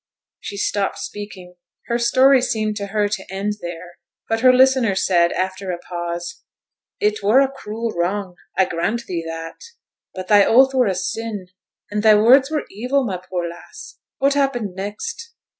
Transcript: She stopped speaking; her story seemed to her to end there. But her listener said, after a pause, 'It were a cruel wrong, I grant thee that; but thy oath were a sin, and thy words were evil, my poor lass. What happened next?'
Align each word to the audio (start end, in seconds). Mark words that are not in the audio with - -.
She 0.39 0.57
stopped 0.57 0.97
speaking; 0.97 1.57
her 1.85 1.99
story 1.99 2.41
seemed 2.41 2.75
to 2.77 2.87
her 2.87 3.07
to 3.07 3.31
end 3.31 3.53
there. 3.61 3.99
But 4.27 4.39
her 4.39 4.51
listener 4.51 4.95
said, 4.95 5.31
after 5.31 5.69
a 5.69 5.77
pause, 5.77 6.41
'It 6.99 7.21
were 7.21 7.39
a 7.39 7.51
cruel 7.51 7.91
wrong, 7.91 8.33
I 8.57 8.65
grant 8.65 9.03
thee 9.05 9.23
that; 9.27 9.61
but 10.15 10.27
thy 10.27 10.43
oath 10.43 10.73
were 10.73 10.87
a 10.87 10.95
sin, 10.95 11.49
and 11.91 12.01
thy 12.01 12.15
words 12.15 12.49
were 12.49 12.65
evil, 12.71 13.03
my 13.05 13.17
poor 13.17 13.47
lass. 13.47 13.99
What 14.17 14.33
happened 14.33 14.73
next?' 14.73 15.35